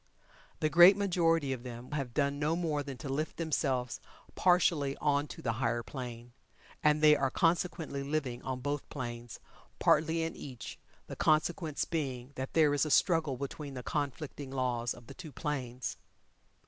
The 0.61 0.69
great 0.71 0.97
majority 0.97 1.53
of 1.53 1.61
them 1.61 1.91
have 1.91 2.15
done 2.15 2.39
no 2.39 2.55
more 2.55 2.81
than 2.81 2.97
to 2.97 3.07
lift 3.07 3.37
themselves 3.37 3.99
partially 4.33 4.97
on 4.97 5.27
to 5.27 5.43
the 5.43 5.51
higher 5.61 5.83
plane, 5.83 6.31
and 6.81 7.01
they 7.03 7.15
are 7.15 7.29
consequently 7.29 8.01
living 8.01 8.41
on 8.41 8.61
both 8.61 8.89
planes, 8.89 9.39
partly 9.77 10.23
in 10.23 10.35
each, 10.35 10.79
the 11.05 11.15
consequence 11.15 11.85
being 11.85 12.31
that 12.33 12.53
there 12.53 12.73
is 12.73 12.83
a 12.83 12.89
struggle 12.89 13.37
between 13.37 13.75
the 13.75 13.83
conflicting 13.83 14.49
laws 14.49 14.95
of 14.95 15.05
the 15.05 15.13
two 15.13 15.31
planes. 15.31 15.97